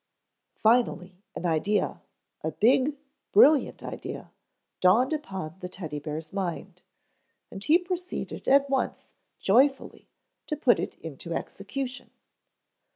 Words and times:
Finally 0.55 1.21
an 1.35 1.45
idea, 1.45 2.01
a 2.43 2.49
big, 2.49 2.97
brilliant 3.31 3.83
idea, 3.83 4.31
dawned 4.79 5.13
upon 5.13 5.53
the 5.59 5.69
Teddy 5.69 5.99
bear's 5.99 6.33
mind, 6.33 6.81
and 7.51 7.63
he 7.65 7.77
proceeded 7.77 8.47
at 8.47 8.67
once 8.67 9.11
joyfully 9.39 10.09
to 10.47 10.57
put 10.57 10.79
it 10.79 10.97
into 11.01 11.35
execution. 11.35 12.09